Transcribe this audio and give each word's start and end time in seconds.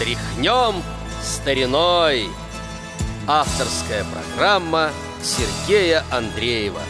Тряхнем 0.00 0.82
стариной. 1.22 2.30
Авторская 3.28 4.02
программа 4.04 4.88
Сергея 5.22 6.04
Андреева. 6.10 6.80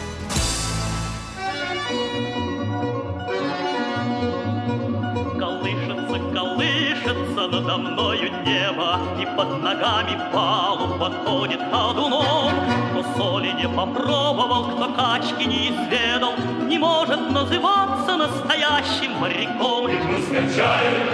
Колышется, 5.40 6.21
колышется 6.33 7.49
надо 7.49 7.78
мною 7.78 8.31
небо, 8.46 9.01
И 9.21 9.27
под 9.37 9.61
ногами 9.61 10.17
палуба 10.33 11.13
ходит 11.27 11.61
ходуном. 11.69 12.53
Кто 12.92 13.04
соли 13.17 13.51
не 13.61 13.69
попробовал, 13.69 14.71
кто 14.71 14.95
качки 14.95 15.47
не 15.47 15.71
изведал, 15.71 16.34
Не 16.69 16.79
может 16.79 17.29
называться 17.29 18.16
настоящим 18.16 19.15
моряком. 19.15 19.88
И 19.88 19.97
пусть 19.97 20.29
качает, 20.29 21.11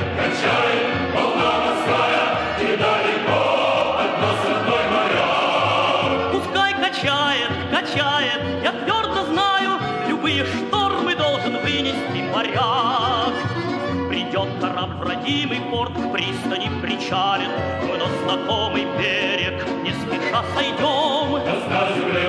родимый 15.26 15.60
порт, 15.70 15.92
к 15.92 16.12
пристани 16.12 16.70
причалит, 16.80 17.50
Мы 17.82 17.98
на 17.98 18.06
знакомый 18.22 18.86
берег 18.96 19.66
не 19.82 19.90
спеша 19.90 20.44
сойдем. 20.54 21.32
На 21.32 21.54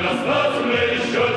нас 0.02 0.26
на 0.26 0.58
земле 0.58 0.96
еще 0.96 1.37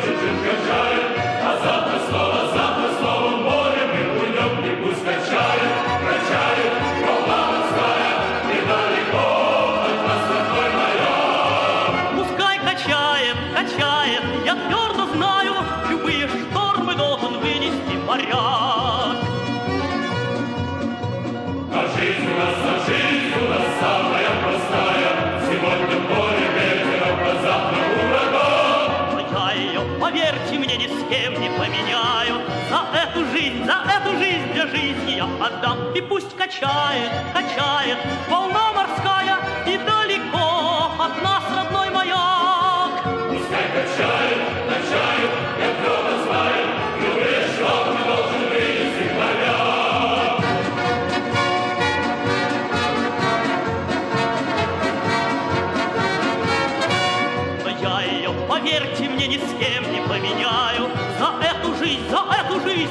жизнь, 33.41 33.65
за 33.65 33.85
эту 33.97 34.19
жизнь 34.19 34.53
для 34.53 34.67
жизни 34.67 35.13
я 35.17 35.25
отдам. 35.25 35.93
И 35.95 36.01
пусть 36.01 36.37
качает, 36.37 37.11
качает 37.33 37.99
волна 38.29 38.73
морская, 38.73 39.39
И 39.67 39.79
далеко 39.79 40.93
от 40.99 41.23
нас 41.23 41.45
родной 41.57 41.91
маяк. 41.91 43.03
Пускай 43.31 43.67
качает, 43.77 44.30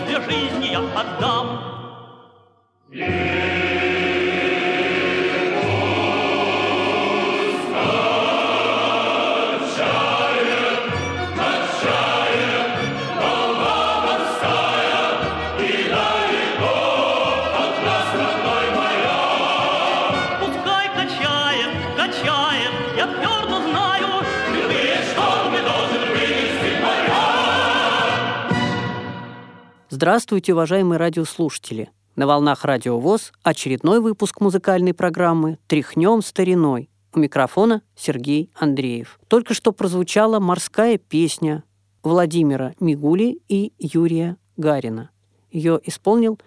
для 0.10 0.22
жизни 0.22 0.72
я 0.72 0.80
отдам. 0.80 1.62
Пускай 2.88 3.39
Здравствуйте, 29.92 30.54
уважаемые 30.54 31.00
радиослушатели! 31.00 31.90
На 32.16 32.28
волнах 32.28 32.64
Радио 32.64 33.00
ВОЗ 33.00 33.34
очередной 33.42 34.02
выпуск 34.02 34.40
музыкальной 34.40 34.94
программы 34.94 35.58
«Тряхнем 35.66 36.22
стариной». 36.22 36.92
У 37.12 37.18
микрофона 37.18 37.82
Сергей 37.96 38.52
Андреев. 38.54 39.20
Только 39.28 39.56
что 39.56 39.72
прозвучала 39.72 40.40
морская 40.40 41.00
песня 41.00 41.64
Владимира 42.04 42.76
Мигули 42.80 43.42
и 43.48 43.74
Юрия 43.80 44.38
Гарина. 44.58 45.10
Ее 45.50 45.82
исполнил 45.84 46.40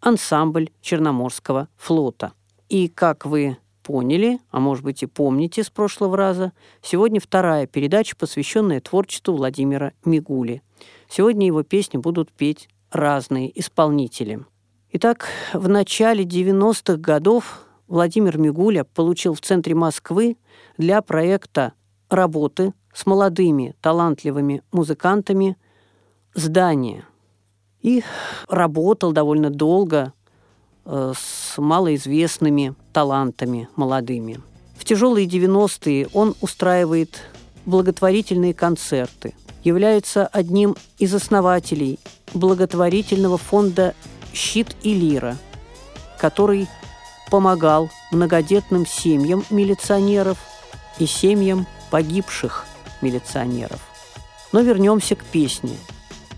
ансамбль 0.00 0.70
Черноморского 0.80 1.68
флота. 1.76 2.32
И, 2.70 2.88
как 2.88 3.26
вы 3.26 3.58
поняли, 3.82 4.40
а 4.50 4.58
может 4.58 4.82
быть 4.82 5.02
и 5.02 5.06
помните 5.06 5.62
с 5.62 5.68
прошлого 5.68 6.16
раза, 6.16 6.52
сегодня 6.80 7.20
вторая 7.20 7.66
передача, 7.66 8.16
посвященная 8.16 8.80
творчеству 8.80 9.36
Владимира 9.36 9.92
Мигули. 10.02 10.62
Сегодня 11.10 11.46
его 11.46 11.62
песни 11.62 11.98
будут 11.98 12.32
петь 12.32 12.70
разные 12.96 13.58
исполнители. 13.58 14.44
Итак, 14.90 15.26
в 15.52 15.68
начале 15.68 16.24
90-х 16.24 16.96
годов 16.96 17.60
Владимир 17.88 18.38
Мигуля 18.38 18.84
получил 18.84 19.34
в 19.34 19.40
центре 19.40 19.74
Москвы 19.74 20.36
для 20.78 21.02
проекта 21.02 21.74
работы 22.08 22.72
с 22.92 23.06
молодыми 23.06 23.74
талантливыми 23.80 24.62
музыкантами 24.72 25.56
здание. 26.34 27.04
И 27.80 28.02
работал 28.48 29.12
довольно 29.12 29.50
долго 29.50 30.12
э, 30.84 31.12
с 31.16 31.58
малоизвестными 31.58 32.74
талантами 32.92 33.68
молодыми. 33.76 34.40
В 34.76 34.84
тяжелые 34.84 35.26
90-е 35.26 36.08
он 36.12 36.34
устраивает 36.40 37.20
благотворительные 37.64 38.54
концерты, 38.54 39.34
является 39.66 40.28
одним 40.28 40.76
из 40.96 41.12
основателей 41.12 41.98
благотворительного 42.32 43.36
фонда 43.36 43.96
«Щит 44.32 44.76
и 44.82 44.94
лира», 44.94 45.36
который 46.20 46.68
помогал 47.32 47.90
многодетным 48.12 48.86
семьям 48.86 49.44
милиционеров 49.50 50.38
и 51.00 51.06
семьям 51.06 51.66
погибших 51.90 52.64
милиционеров. 53.02 53.80
Но 54.52 54.60
вернемся 54.60 55.16
к 55.16 55.24
песне. 55.24 55.76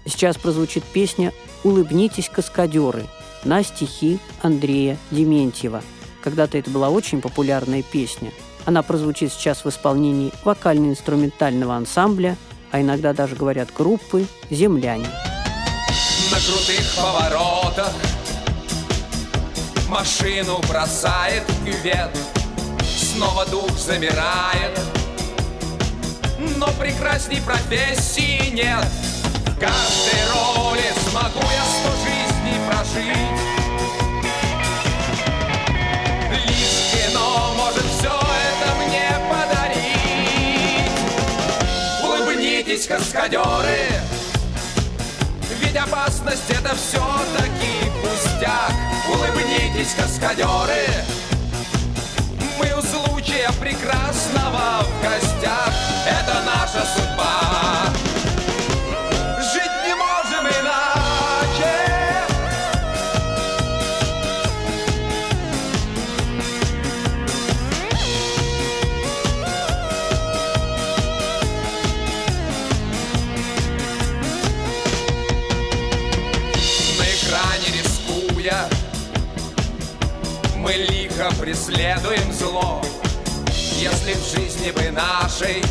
Сейчас 0.06 0.38
прозвучит 0.38 0.82
песня 0.84 1.34
«Улыбнитесь, 1.64 2.30
каскадеры» 2.30 3.04
на 3.44 3.62
стихи 3.62 4.20
Андрея 4.40 4.96
Дементьева. 5.10 5.82
Когда-то 6.22 6.56
это 6.56 6.70
была 6.70 6.88
очень 6.88 7.20
популярная 7.20 7.82
песня. 7.82 8.32
Она 8.64 8.82
прозвучит 8.82 9.34
сейчас 9.34 9.66
в 9.66 9.68
исполнении 9.68 10.32
вокально-инструментального 10.44 11.76
ансамбля, 11.76 12.38
а 12.70 12.80
иногда 12.80 13.12
даже 13.12 13.34
говорят 13.36 13.68
группы 13.76 14.26
«Земляне». 14.50 15.08
На 16.30 16.36
крутых 16.38 16.94
поворотах 16.94 17.92
Машину 19.88 20.60
бросает 20.68 21.42
кювет 21.64 22.10
Снова 22.84 23.46
дух 23.46 23.70
замирает 23.78 24.78
Но 26.56 26.66
прекрасней 26.78 27.40
профессии 27.40 28.50
нет 28.50 28.84
В 29.46 29.58
каждой 29.58 30.20
роли 30.30 30.84
смогу 31.08 31.40
я 31.40 31.64
сто 31.64 31.90
жизней 32.04 32.60
прожить 32.68 33.40
Лишь 36.46 36.92
кино 36.92 37.54
может 37.56 37.87
Улыбнитесь, 42.78 42.86
каскадеры. 42.86 43.88
Ведь 45.60 45.76
опасность 45.76 46.48
это 46.48 46.76
все-таки 46.76 47.90
пустяк. 48.00 48.72
Улыбнитесь, 49.08 49.94
каскадеры. 49.94 50.86
Мы 52.56 52.72
у 52.78 52.82
случая 52.82 53.50
прекрасного 53.58 54.84
в 54.84 55.02
гостях. 55.02 55.72
Это 56.06 56.40
наша 56.46 56.86
судьба 56.94 57.37
Мы 80.68 80.74
лихо 80.74 81.30
преследуем 81.40 82.30
зло. 82.30 82.82
Если 83.78 84.12
в 84.12 84.22
жизни 84.22 84.70
бы 84.70 84.90
нашей 84.90 85.64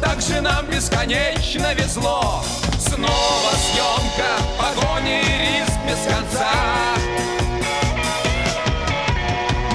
Так 0.00 0.20
же 0.20 0.40
нам 0.40 0.66
бесконечно 0.66 1.72
везло. 1.74 2.42
Снова 2.80 3.52
съемка, 3.62 4.42
погони 4.58 5.20
и 5.20 5.60
риск 5.60 5.78
без 5.86 6.12
конца. 6.12 6.50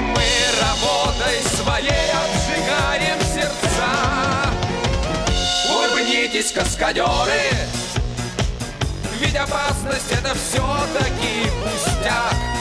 Мы 0.09 0.25
работой 0.59 1.39
своей 1.55 2.11
обжигаем 2.11 3.17
сердца. 3.33 4.51
Улыбнитесь, 5.73 6.51
каскадеры 6.51 7.49
Ведь 9.21 9.37
опасность 9.37 10.11
это 10.11 10.35
все-таки 10.35 11.49
пустяк 11.63 12.52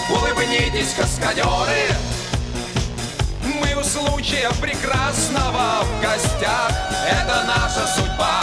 Улыбнитесь, 0.43 0.95
каскадеры. 0.95 1.95
Мы 3.45 3.81
у 3.81 3.85
случая 3.85 4.51
прекрасного 4.61 5.85
в 5.85 6.03
гостях. 6.03 6.73
Это 7.09 7.45
наша 7.47 7.87
судьба 7.87 8.41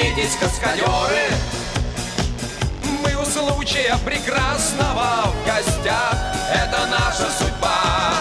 Улыбнитесь, 0.00 0.36
каскадеры. 0.36 1.28
Мы 3.02 3.14
у 3.20 3.24
случая 3.26 3.98
прекрасного 4.04 5.26
в 5.26 5.44
гостях. 5.46 6.14
Это 6.50 6.86
наша 6.86 7.30
судьба. 7.30 8.14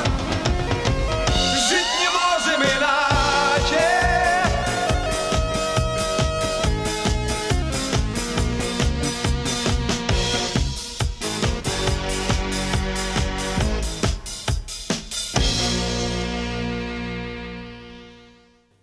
Жить 1.69 1.87
не 1.99 2.09
можем 2.09 2.61
иначе. 2.63 3.87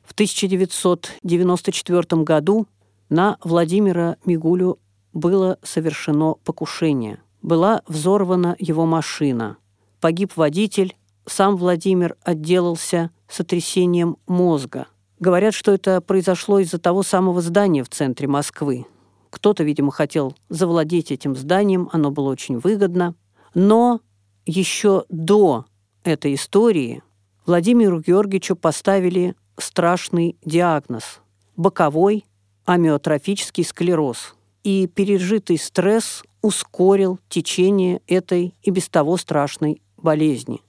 В 0.06 0.12
1994 0.12 2.22
году 2.22 2.66
на 3.08 3.38
Владимира 3.42 4.16
Мигулю 4.24 4.78
было 5.12 5.58
совершено 5.62 6.34
покушение. 6.44 7.20
Была 7.42 7.82
взорвана 7.86 8.56
его 8.58 8.86
машина. 8.86 9.56
Погиб 10.00 10.32
водитель, 10.36 10.96
сам 11.26 11.56
Владимир 11.56 12.16
отделался 12.22 13.10
сотрясением 13.28 14.16
мозга. 14.26 14.86
Говорят, 15.18 15.54
что 15.54 15.72
это 15.72 16.00
произошло 16.00 16.58
из-за 16.58 16.78
того 16.78 17.02
самого 17.02 17.40
здания 17.40 17.82
в 17.82 17.88
центре 17.88 18.28
Москвы. 18.28 18.86
Кто-то, 19.30 19.64
видимо, 19.64 19.90
хотел 19.90 20.34
завладеть 20.48 21.10
этим 21.10 21.34
зданием, 21.34 21.88
оно 21.92 22.10
было 22.10 22.30
очень 22.30 22.58
выгодно. 22.58 23.14
Но 23.54 24.00
еще 24.44 25.04
до 25.08 25.64
этой 26.04 26.34
истории 26.34 27.02
Владимиру 27.46 28.00
Георгиевичу 28.00 28.56
поставили 28.56 29.34
страшный 29.56 30.36
диагноз– 30.44 31.20
боковой 31.56 32.26
амиотрофический 32.66 33.64
склероз. 33.64 34.34
И 34.62 34.86
пережитый 34.88 35.58
стресс 35.58 36.24
ускорил 36.42 37.18
течение 37.28 38.02
этой 38.06 38.54
и 38.62 38.70
без 38.70 38.88
того 38.88 39.16
страшной 39.16 39.80
болезни. 39.96 40.60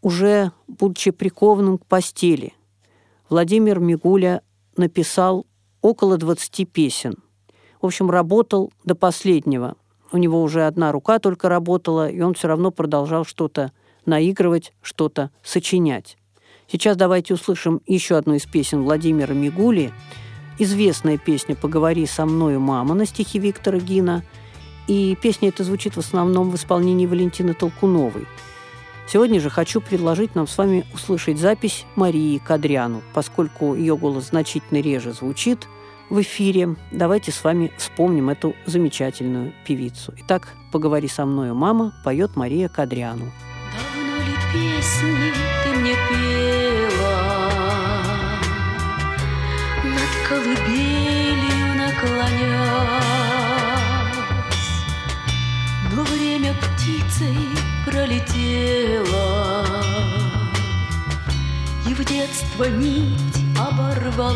Уже 0.00 0.52
будучи 0.68 1.10
прикованным 1.10 1.78
к 1.78 1.86
постели, 1.86 2.54
Владимир 3.28 3.80
Мигуля 3.80 4.42
написал 4.76 5.46
около 5.80 6.16
20 6.16 6.70
песен. 6.70 7.16
В 7.80 7.86
общем, 7.86 8.10
работал 8.10 8.72
до 8.84 8.94
последнего. 8.94 9.76
У 10.12 10.16
него 10.16 10.42
уже 10.42 10.66
одна 10.66 10.92
рука 10.92 11.18
только 11.18 11.48
работала, 11.48 12.08
и 12.08 12.20
он 12.20 12.34
все 12.34 12.48
равно 12.48 12.70
продолжал 12.70 13.24
что-то 13.24 13.72
наигрывать, 14.06 14.72
что-то 14.80 15.30
сочинять. 15.42 16.16
Сейчас 16.70 16.96
давайте 16.96 17.34
услышим 17.34 17.80
еще 17.86 18.16
одну 18.16 18.34
из 18.34 18.46
песен 18.46 18.82
Владимира 18.82 19.34
Мигули. 19.34 19.92
Известная 20.60 21.18
песня 21.18 21.54
«Поговори 21.54 22.04
со 22.06 22.26
мною, 22.26 22.58
мама» 22.58 22.94
на 22.94 23.06
стихи 23.06 23.38
Виктора 23.38 23.78
Гина. 23.78 24.24
И 24.88 25.16
песня 25.20 25.50
эта 25.50 25.62
звучит 25.62 25.94
в 25.94 26.00
основном 26.00 26.50
в 26.50 26.56
исполнении 26.56 27.06
Валентины 27.06 27.54
Толкуновой. 27.54 28.26
Сегодня 29.06 29.38
же 29.38 29.50
хочу 29.50 29.80
предложить 29.80 30.34
нам 30.34 30.48
с 30.48 30.58
вами 30.58 30.84
услышать 30.92 31.38
запись 31.38 31.86
Марии 31.94 32.38
Кадряну. 32.38 33.02
Поскольку 33.14 33.74
ее 33.74 33.96
голос 33.96 34.30
значительно 34.30 34.80
реже 34.80 35.12
звучит 35.12 35.68
в 36.10 36.20
эфире, 36.22 36.74
давайте 36.90 37.30
с 37.30 37.44
вами 37.44 37.70
вспомним 37.78 38.28
эту 38.28 38.56
замечательную 38.66 39.52
певицу. 39.64 40.12
Итак, 40.18 40.48
«Поговори 40.72 41.06
со 41.06 41.24
мною, 41.24 41.54
мама» 41.54 41.94
поет 42.04 42.34
Мария 42.34 42.68
Кадряну. 42.68 43.30
Давно 43.72 44.16
ли 44.16 44.34
песни 44.52 45.32
ты 45.64 45.78
мне 45.78 45.94
пела 45.94 46.37
колыбелью 50.38 51.74
наклонясь 51.74 52.38
Но 55.92 56.02
время 56.04 56.54
птицей 56.54 57.36
пролетело 57.84 59.66
И 61.88 61.94
в 61.94 62.04
детство 62.04 62.64
нить 62.64 63.44
оборвалась 63.58 64.28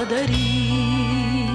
подари. 0.00 1.50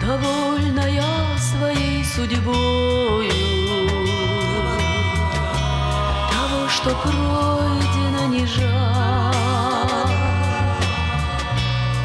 Довольная 0.00 1.04
своей 1.38 2.04
судьбою 2.04 3.30
Того, 6.32 6.68
что 6.68 6.90
пройдено, 7.02 8.26
не 8.26 8.44
жаль 8.46 8.62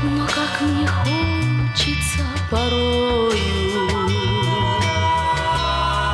Но 0.04 0.28
как 0.28 0.62
мне 0.62 0.88
хочется 0.88 2.24
порою 2.52 3.88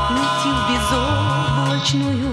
Уйти 0.09 0.49
в 0.55 0.61
безоблачную 0.69 2.32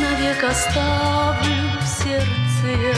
Навек 0.00 0.44
оставлю 0.44 1.80
в 1.80 1.86
сердце. 1.86 2.96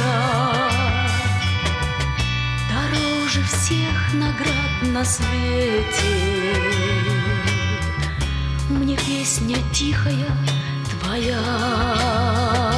Дороже 2.70 3.42
всех 3.42 4.14
наград 4.14 4.82
на 4.82 5.04
свете 5.04 6.54
Мне 8.68 8.96
песня 8.96 9.56
тихая 9.72 10.26
твоя. 10.90 12.71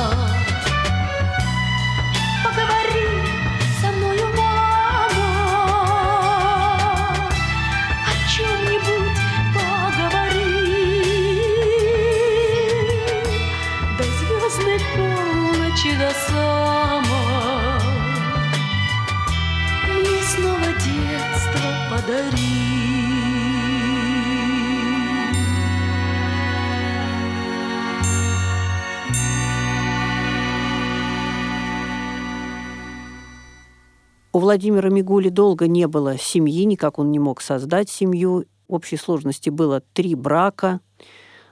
У 34.35 34.41
Владимира 34.41 34.91
Мигули 34.91 35.29
долго 35.29 35.69
не 35.69 35.87
было 35.87 36.19
семьи, 36.19 36.65
никак 36.65 36.99
он 36.99 37.13
не 37.13 37.21
мог 37.21 37.41
создать 37.41 37.89
семью. 37.89 38.47
В 38.67 38.75
общей 38.75 38.97
сложности 38.97 39.49
было 39.49 39.81
три 39.93 40.17
брака, 40.17 40.81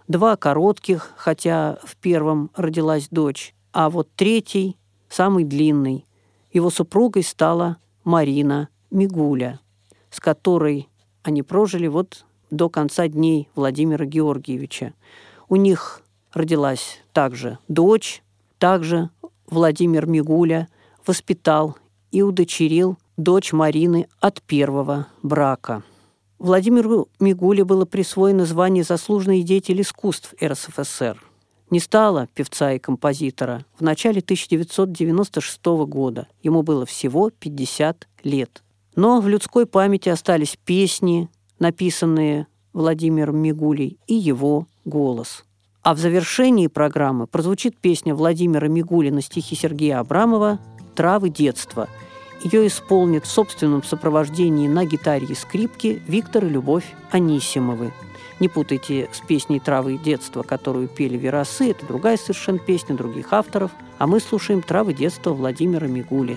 два 0.08 0.36
коротких, 0.36 1.12
хотя 1.16 1.78
в 1.84 1.94
первом 1.94 2.50
родилась 2.56 3.06
дочь, 3.08 3.54
а 3.72 3.88
вот 3.88 4.08
третий, 4.16 4.76
самый 5.08 5.44
длинный, 5.44 6.06
его 6.52 6.70
супругой 6.70 7.22
стала 7.22 7.76
Марина 8.02 8.68
Мигуля, 8.90 9.60
с 10.10 10.18
которой 10.18 10.88
они 11.22 11.44
прожили 11.44 11.86
вот 11.86 12.24
до 12.50 12.68
конца 12.68 13.06
дней 13.06 13.48
Владимира 13.54 14.04
Георгиевича. 14.06 14.92
У 15.48 15.54
них 15.54 16.02
родилась 16.32 16.98
также 17.12 17.58
дочь, 17.68 18.24
также 18.58 19.10
Владимир 19.46 20.06
Мигуля 20.06 20.66
воспитал 21.06 21.76
и 22.12 22.22
удочерил 22.22 22.96
дочь 23.16 23.52
Марины 23.52 24.06
от 24.20 24.40
первого 24.42 25.08
брака. 25.22 25.82
Владимиру 26.38 27.08
Мигуле 27.18 27.64
было 27.64 27.84
присвоено 27.84 28.44
звание 28.44 28.84
«Заслуженный 28.84 29.42
деятель 29.42 29.80
искусств 29.80 30.34
РСФСР». 30.42 31.20
Не 31.70 31.80
стало 31.80 32.28
певца 32.34 32.72
и 32.72 32.78
композитора 32.78 33.64
в 33.78 33.80
начале 33.80 34.20
1996 34.20 35.64
года. 35.86 36.28
Ему 36.42 36.62
было 36.62 36.84
всего 36.84 37.30
50 37.30 38.06
лет. 38.24 38.62
Но 38.94 39.20
в 39.20 39.28
людской 39.28 39.64
памяти 39.64 40.10
остались 40.10 40.58
песни, 40.62 41.30
написанные 41.58 42.46
Владимиром 42.74 43.38
Мигулей, 43.38 43.98
и 44.06 44.14
его 44.14 44.66
голос. 44.84 45.44
А 45.82 45.94
в 45.94 45.98
завершении 45.98 46.66
программы 46.66 47.26
прозвучит 47.26 47.76
песня 47.78 48.14
Владимира 48.14 48.68
Мигули 48.68 49.10
на 49.10 49.22
стихи 49.22 49.56
Сергея 49.56 49.98
Абрамова 49.98 50.60
«Травы 50.94 51.28
детства». 51.28 51.88
Ее 52.42 52.66
исполнит 52.66 53.24
в 53.24 53.30
собственном 53.30 53.84
сопровождении 53.84 54.66
на 54.66 54.84
гитаре 54.84 55.26
и 55.26 55.34
скрипке 55.34 56.02
Виктор 56.08 56.44
и 56.44 56.48
Любовь 56.48 56.84
Анисимовы. 57.12 57.92
Не 58.40 58.48
путайте 58.48 59.08
с 59.12 59.20
песней 59.20 59.60
«Травы 59.60 59.96
детства», 59.98 60.42
которую 60.42 60.88
пели 60.88 61.16
Веросы. 61.16 61.70
Это 61.70 61.86
другая 61.86 62.16
совершенно 62.16 62.58
песня 62.58 62.96
других 62.96 63.32
авторов. 63.32 63.70
А 63.98 64.08
мы 64.08 64.18
слушаем 64.18 64.62
«Травы 64.62 64.94
детства» 64.94 65.32
Владимира 65.32 65.86
Мигули. 65.86 66.36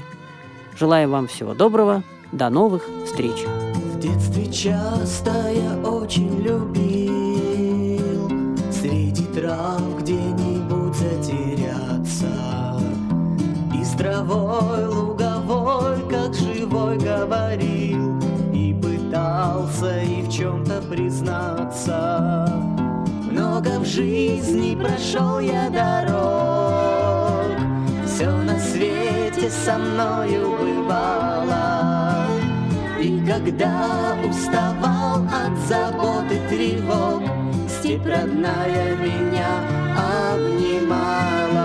Желаем 0.78 1.10
вам 1.10 1.28
всего 1.28 1.56
доброго. 1.56 2.04
До 2.32 2.50
новых 2.50 2.88
встреч. 3.06 3.44
В 3.76 4.00
детстве 4.00 4.52
часто 4.52 5.32
я 5.52 5.90
очень 5.90 6.42
любил 6.42 8.30
Среди 8.72 9.24
трав 9.34 9.82
где-нибудь 10.00 10.45
Травой 13.98 14.88
луговой, 14.88 16.02
как 16.10 16.34
живой 16.34 16.98
говорил 16.98 18.20
И 18.54 18.74
пытался 18.74 20.02
и 20.02 20.22
в 20.22 20.30
чем-то 20.30 20.82
признаться. 20.90 22.46
Много 23.32 23.80
в 23.80 23.86
жизни 23.86 24.76
прошел 24.76 25.40
я 25.40 25.70
дорог 25.70 27.58
Все 28.06 28.30
на 28.30 28.60
свете 28.60 29.50
со 29.50 29.78
мною 29.78 30.58
бывало. 30.60 32.28
И 33.00 33.24
когда 33.26 34.18
уставал 34.30 35.24
от 35.24 35.58
забот 35.68 36.26
и 36.32 36.40
тревог 36.50 37.24
Степь 37.70 38.06
родная 38.06 38.96
меня 38.98 39.62
обнимала 40.34 41.65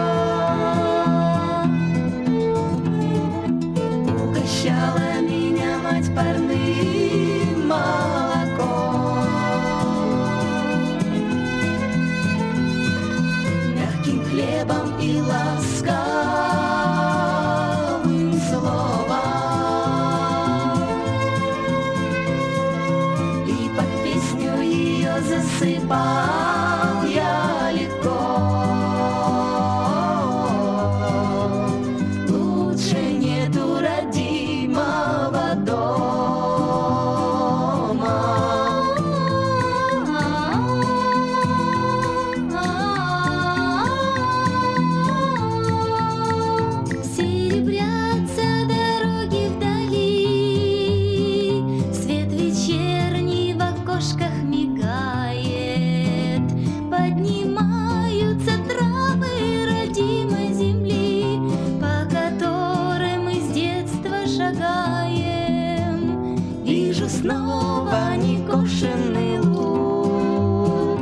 Снова 67.10 68.14
некошенный 68.16 69.40
луг, 69.40 71.00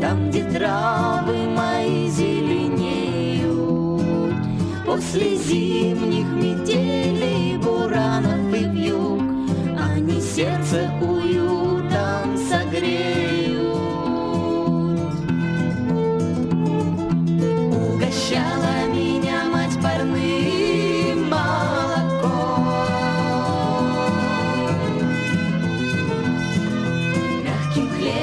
Там, 0.00 0.30
где 0.30 0.44
травы 0.44 1.07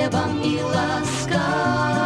небом 0.05 0.41
и 0.43 0.62
ласкам. 0.62 2.04